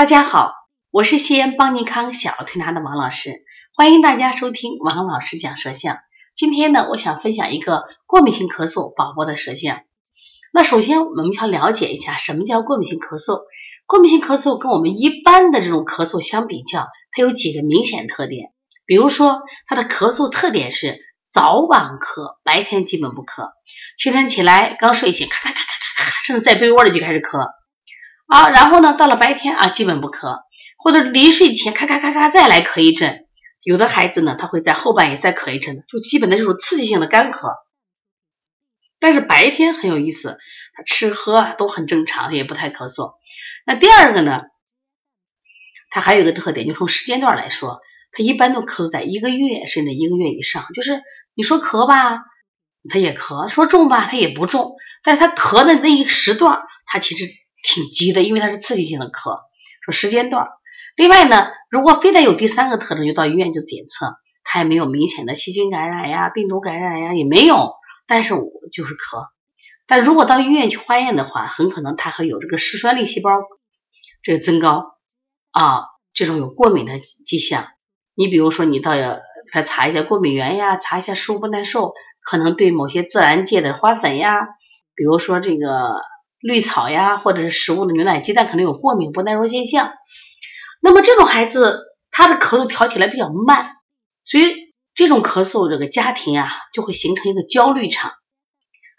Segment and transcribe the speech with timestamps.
[0.00, 0.54] 大家好，
[0.90, 3.44] 我是西安邦尼康小儿推拿的王老师，
[3.76, 5.98] 欢迎大家收听王老师讲舌象。
[6.34, 9.82] 今天呢，我想分享一个过敏性咳嗽宝宝的舌象。
[10.54, 13.42] 那首先我们要了解一下什么叫过敏性咳嗽。
[13.86, 18.52] 过敏性咳嗽跟我们一般的这种咳嗽相比较，它有几个明显特点。
[18.86, 20.98] 比如说，它的咳嗽特点是
[21.30, 23.50] 早晚咳，白天基本不咳。
[23.98, 27.50] 清晨起来刚睡醒，咔咔咔咔咔咔，甚至在被窝里就开始咳。
[28.30, 30.38] 啊，然后呢，到了白天啊，基本不咳，
[30.78, 33.26] 或者临睡前咔咔咔咔再来咳一阵。
[33.64, 37.54] 有的孩子呢，他会在后半夜再咳一阵，就基本的这种刺激性的干咳。
[39.00, 40.38] 但是白天很有意思，
[40.74, 43.14] 他吃喝都很正常，也不太咳嗽。
[43.66, 44.42] 那第二个呢，
[45.90, 47.80] 他还有一个特点，就从时间段来说，
[48.12, 50.66] 他一般都咳嗽在一个月甚至一个月以上。
[50.76, 51.02] 就是
[51.34, 52.20] 你说咳吧，
[52.88, 54.76] 他也咳；说重吧，他也不重。
[55.02, 57.24] 但是他咳的那一时段，他其实。
[57.62, 59.40] 挺急的，因为它是刺激性的咳。
[59.84, 60.48] 说时间段，
[60.96, 67.74] 另外呢，如果非得有第三个特征，就到医院就检测，它也没有明显的细菌感染呀、病毒感染呀，也没有。
[68.06, 69.28] 但是我就是咳。
[69.86, 73.30] 但如果到医院去化验的话，很可能它还有这个嗜酸粒细胞
[74.22, 74.98] 这个增高
[75.50, 77.68] 啊，这种有过敏的迹象。
[78.14, 79.18] 你比如说，你到要
[79.52, 84.34] 他查一下过敏源呀，查一下食物不耐受，可能对某些自然界的花粉呀，
[84.94, 85.94] 比如说这个。
[86.40, 89.92] 绿草呀，或者是食物的牛奶、鸡蛋可能有过敏不耐受现象。
[90.82, 93.70] 那么这种孩子，他的咳嗽调起来比较慢，
[94.24, 98.12] 所以这种咳嗽，这个家庭啊就会形成一个焦虑场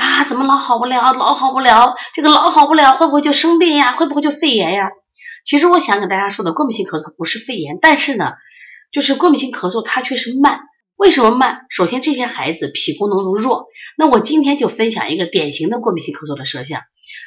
[0.00, 3.92] 啊，怎么老好不了，老好不了，这个老好不了，会不会就生病呀？
[3.92, 4.90] 会不会就肺炎呀？
[5.44, 8.32] 其实我想跟大家说的，过敏性咳嗽不是肺炎，但是呢，
[8.92, 10.60] 就是过敏性咳嗽它却是慢。
[10.96, 11.66] 为什么慢？
[11.70, 13.66] 首先，这些孩子脾功能都弱。
[13.98, 16.82] 那我今天就分享一个典型的过敏性咳嗽的舌象。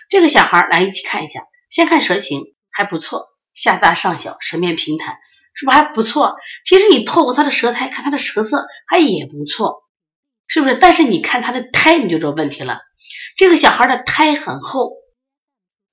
[0.09, 5.17] 这个小孩来一起看一下，先看舌形还不错，下大上小，舌面平坦，
[5.53, 6.35] 是不是还不错？
[6.65, 9.83] 其实你透过他的舌苔看他的舌色还也不错，
[10.47, 10.75] 是不是？
[10.75, 12.79] 但是你看他的苔你就知道问题了。
[13.35, 14.93] 这个小孩的苔很厚，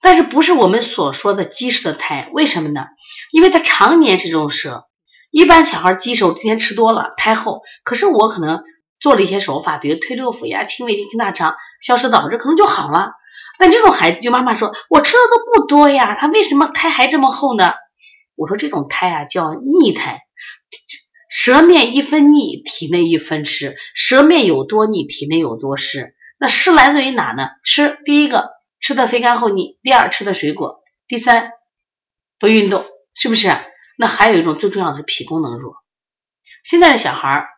[0.01, 2.31] 但是不是我们所说的积食的苔？
[2.33, 2.87] 为什么呢？
[3.33, 4.87] 因为他常年是这种舌。
[5.35, 7.63] 一般小孩积食之前吃多了，苔厚。
[7.83, 8.63] 可是我可能
[9.01, 13.11] 做了一些手法，比如推六腑呀、清胃经、清大肠、消食导滞，可能就好了。
[13.59, 17.73] 但这种孩子，就妈妈说，我吃的都不多呀，他为什么苔还这么厚呢？
[18.37, 20.21] 我说这种苔啊叫腻苔，
[21.29, 23.75] 舌面一分腻，体内一分湿。
[23.93, 26.15] 舌面有多腻，体内有多湿。
[26.39, 27.49] 那湿来自于哪呢？
[27.65, 31.51] 湿，第一个吃的肥甘厚腻，第二吃的水果，第三
[32.39, 32.85] 不运动，
[33.15, 33.51] 是不是？
[33.97, 35.77] 那还有一种最重要的是脾功能弱，
[36.65, 37.49] 现在的小孩儿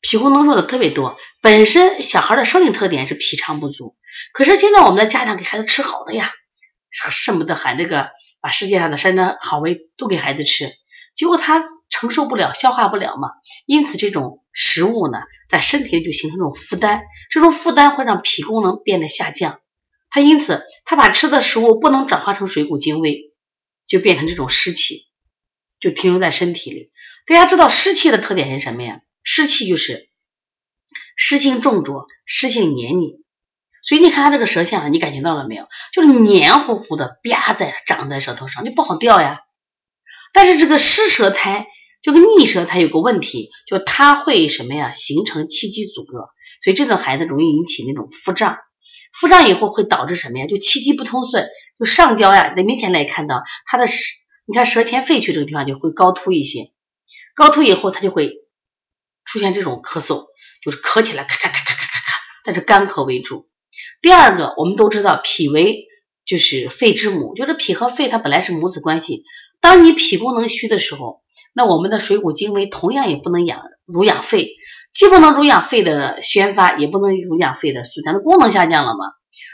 [0.00, 1.16] 脾功能弱的特别多。
[1.40, 3.96] 本身小孩的生理特点是脾肠不足，
[4.32, 6.32] 可是现在我们的家长给孩子吃好的呀，
[7.26, 8.10] 恨不得喊这个
[8.40, 10.72] 把世界上的山珍好味都给孩子吃，
[11.14, 13.30] 结果他承受不了，消化不了嘛。
[13.66, 19.60] 因此这种食物呢，在身体里就形成这种负担，这种负担会让脾功能变得下降。
[20.10, 23.32] 他因此他把吃的食物不能转化成水谷精微，
[23.86, 25.08] 就变成这种湿气。
[25.82, 26.90] 就停留在身体里。
[27.26, 29.00] 大家知道湿气的特点是什么呀？
[29.22, 30.08] 湿气就是
[31.16, 33.16] 湿性重浊，湿性黏腻。
[33.82, 35.66] 所以你看他这个舌象，你感觉到了没有？
[35.92, 39.40] 就是黏糊糊的，吧在长在舌头上，就不好掉呀。
[40.32, 41.66] 但是这个湿舌苔
[42.00, 44.92] 就跟腻舌苔有个问题，就它会什么呀？
[44.92, 46.30] 形成气机阻隔，
[46.62, 48.58] 所以这种孩子容易引起那种腹胀。
[49.12, 50.46] 腹胀以后会导致什么呀？
[50.46, 52.54] 就气机不通顺，就上焦呀。
[52.56, 54.21] 你明显来看到他的舌。
[54.44, 56.72] 你看舌前肺区这个地方就会高凸一些，
[57.34, 58.38] 高凸以后它就会
[59.24, 60.26] 出现这种咳嗽，
[60.62, 62.12] 就是咳起来咔咔咔咔咔咔咔，
[62.44, 63.48] 但是干咳为主。
[64.00, 65.86] 第二个，我们都知道脾为
[66.26, 69.24] 就是肺之母，就是脾和肺它本来是母子关系。
[69.60, 74.56] 当你脾功能虚的时候，那我们的水谷精微同样也不能养濡养肺，
[74.92, 79.04] 既不能濡养肺的宣发，也不能濡养肺的肃降，那功能下降了嘛？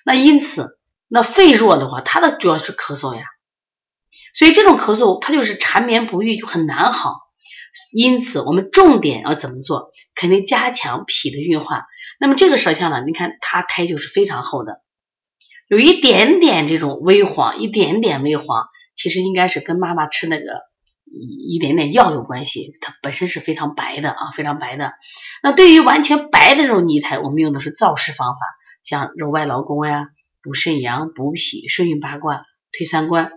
[0.06, 0.78] 那因此，
[1.08, 3.22] 那肺弱的话，它的主要是咳嗽呀。
[4.34, 7.14] 所以这种咳嗽它就是缠绵不愈，就很难好。
[7.94, 9.90] 因此我们重点要怎么做？
[10.14, 11.84] 肯定加强脾的运化。
[12.18, 13.04] 那么这个舌象呢？
[13.06, 14.80] 你看它苔就是非常厚的，
[15.68, 18.64] 有一点点这种微黄，一点点微黄，
[18.96, 20.44] 其实应该是跟妈妈吃那个
[21.04, 22.72] 一一点点药有关系。
[22.80, 24.94] 它本身是非常白的啊，非常白的。
[25.42, 28.40] 那对于完全白的这种泥苔，我们用的是燥湿方法，
[28.82, 30.06] 像揉外劳宫呀、
[30.42, 33.30] 补肾阳、补脾、顺运八卦、推三关。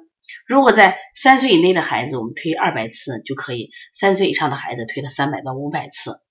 [0.45, 6.21] 如果在三岁以内的孩子，我们推二百次就可以；三岁以上的孩子，推了三百到五百次。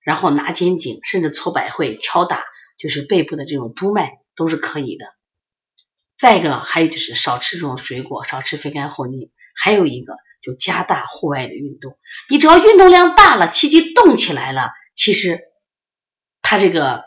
[0.00, 2.44] 然后拿肩颈，甚至搓百会、敲打，
[2.78, 5.06] 就是背部的这种督脉都是可以的。
[6.18, 11.98] 再一个还有就是少吃这种水果，少吃肥甘厚腻，还有一个就加大户外的运动。
[12.28, 15.40] 你只要运动量大了，气机动起来了，其实
[16.42, 17.04] 它这个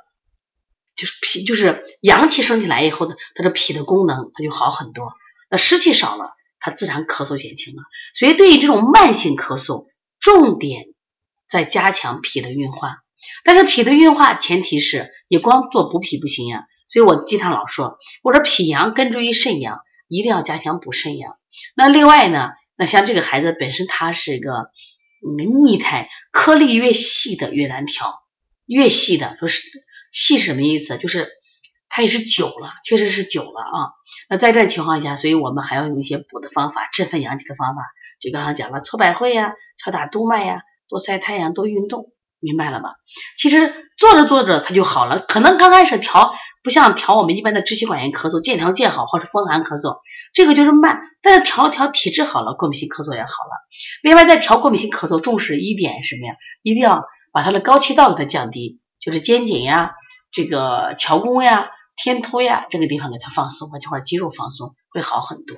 [0.95, 5.13] 就是脾，就是阳气升起来以后的，它的脾的功能它就好很多。
[5.49, 7.83] 那湿气少了，它自然咳嗽减轻了。
[8.13, 9.87] 所以对于这种慢性咳嗽，
[10.19, 10.85] 重点
[11.47, 12.97] 在加强脾的运化。
[13.43, 16.65] 但是脾的运化前提是你光做补脾不行呀。
[16.85, 21.35] 所以我经常老说，我说脾阳根植于肾阳，一定要加强补肾阳。
[21.75, 24.51] 那另外呢，那像这个孩子本身他是一个
[25.21, 28.13] 嗯逆态，颗粒越细的越难调，
[28.65, 29.63] 越细的说是
[30.13, 30.97] 细是什么意思？
[30.97, 31.29] 就是
[31.97, 33.89] 它也是久了，确实是久了啊。
[34.29, 37.81] 那在这情况下，所以我们还要用一些补的方法，振奋阳气的方法。
[38.21, 39.53] 就刚刚讲了，搓百会呀，
[39.83, 42.97] 敲打督脉呀，多晒太阳，多运动，明白了吧？
[43.35, 46.35] 其实做着做着它就好了，可能刚开始调。
[46.63, 50.01] 不像调我们一般的支气管炎咳嗽，见调见好，或者风寒咳嗽，
[50.33, 50.99] 这个就是慢。
[51.23, 53.51] 但是调调体质好了，过敏性咳嗽也好了。
[54.03, 56.35] 另外，在调过敏性咳嗽，重视一点什么呀？
[56.61, 59.93] 一定要把它的高气道给它降低，就是肩颈呀、
[60.31, 65.57] 这个桥弓呀、天突呀这个地方给它放松，把这块肌肉放松，会好很多。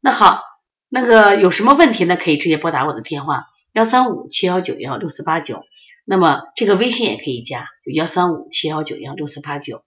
[0.00, 0.42] 那好，
[0.88, 2.16] 那个有什么问题呢？
[2.16, 5.64] 可以直接拨打我的电话幺三五七幺九幺六四八九。
[6.04, 9.82] 那么这个微信也可以加，就幺三五七幺九幺六四八九。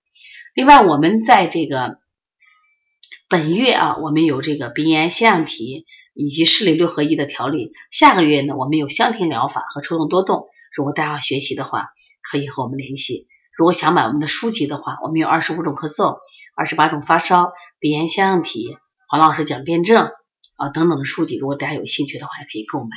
[0.54, 2.00] 另外，我们在这个
[3.30, 7.72] 本月啊，我们有这个鼻炎、腺样体以及视力六合一的调理。
[7.90, 10.48] 下个月呢，我们有香甜疗法和抽动多动。
[10.76, 11.90] 如果大家要学习的话，
[12.22, 13.28] 可以和我们联系。
[13.62, 16.18] 如果想买我们的书籍的话，我们有二十五种咳嗽、
[16.56, 18.76] 二十八种发烧、鼻炎、腺样体、
[19.08, 20.10] 黄老师讲辩证
[20.56, 21.38] 啊等等的书籍。
[21.38, 22.90] 如果大家有兴趣的话，也可以购买。